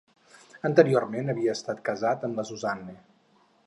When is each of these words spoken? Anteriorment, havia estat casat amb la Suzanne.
Anteriorment, 0.69 1.29
havia 1.35 1.55
estat 1.59 1.85
casat 1.91 2.29
amb 2.31 2.41
la 2.43 2.51
Suzanne. 2.53 3.01